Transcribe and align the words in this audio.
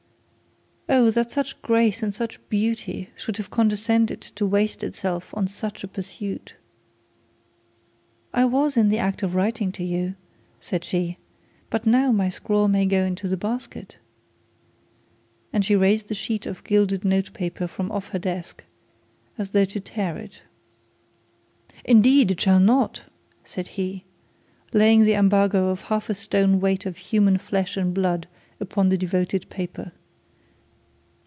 Oh, 0.93 1.09
that 1.11 1.31
such 1.31 1.59
grace 1.61 2.03
and 2.03 2.13
such 2.13 2.37
beauty 2.49 3.11
should 3.15 3.37
have 3.37 3.49
condescended 3.49 4.19
to 4.21 4.45
waste 4.45 4.83
itself 4.83 5.33
on 5.33 5.47
such 5.47 5.85
a 5.85 5.87
pursuit! 5.87 6.55
'I 8.33 8.45
was 8.45 8.75
in 8.75 8.89
the 8.89 8.97
act 8.99 9.23
of 9.23 9.33
writing 9.33 9.71
to 9.73 9.85
you,' 9.85 10.15
said 10.59 10.83
she, 10.83 11.17
'but 11.69 11.85
now 11.87 12.11
my 12.11 12.27
scrawl 12.27 12.67
may 12.67 12.85
go 12.85 13.03
into 13.05 13.29
the 13.29 13.37
basket;' 13.37 13.97
and 15.53 15.63
she 15.63 15.77
raised 15.77 16.09
the 16.09 16.13
sheet 16.13 16.45
of 16.45 16.61
gilded 16.65 17.05
note 17.05 17.31
paper 17.31 17.67
from 17.67 17.89
off 17.89 18.09
her 18.09 18.19
desk 18.19 18.65
as 19.37 19.51
though 19.51 19.65
to 19.65 19.79
tear 19.79 20.17
it. 20.17 20.41
'Indeed 21.85 22.31
it 22.31 22.41
shall 22.41 22.59
not,' 22.59 23.03
said 23.45 23.69
he, 23.69 24.03
laying 24.73 25.05
the 25.05 25.13
embargo 25.13 25.69
of 25.69 25.83
half 25.83 26.09
a 26.09 26.13
stone 26.13 26.59
weight 26.59 26.85
of 26.85 26.97
human 26.97 27.37
flesh 27.37 27.77
and 27.77 27.93
blood 27.93 28.27
upon 28.59 28.89
the 28.89 28.97
devoted 28.97 29.49
paper. 29.49 29.93